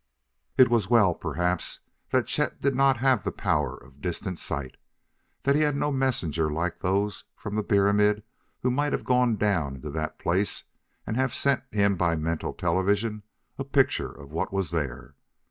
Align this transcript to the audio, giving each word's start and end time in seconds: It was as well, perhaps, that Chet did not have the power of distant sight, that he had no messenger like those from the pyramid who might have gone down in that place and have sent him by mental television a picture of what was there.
It 0.57 0.67
was 0.67 0.85
as 0.85 0.89
well, 0.89 1.13
perhaps, 1.13 1.81
that 2.09 2.25
Chet 2.25 2.59
did 2.59 2.73
not 2.73 2.97
have 2.97 3.23
the 3.23 3.31
power 3.31 3.77
of 3.77 4.01
distant 4.01 4.39
sight, 4.39 4.77
that 5.43 5.53
he 5.55 5.61
had 5.61 5.75
no 5.75 5.91
messenger 5.91 6.51
like 6.51 6.79
those 6.79 7.25
from 7.35 7.53
the 7.53 7.61
pyramid 7.61 8.23
who 8.63 8.71
might 8.71 8.93
have 8.93 9.03
gone 9.03 9.35
down 9.35 9.75
in 9.75 9.91
that 9.93 10.17
place 10.17 10.63
and 11.05 11.17
have 11.17 11.35
sent 11.35 11.65
him 11.69 11.97
by 11.97 12.15
mental 12.15 12.51
television 12.51 13.21
a 13.59 13.63
picture 13.63 14.09
of 14.11 14.31
what 14.31 14.51
was 14.51 14.71
there. 14.71 15.13